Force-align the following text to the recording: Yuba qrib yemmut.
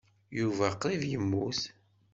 Yuba 0.39 0.67
qrib 0.81 1.01
yemmut. 1.11 1.59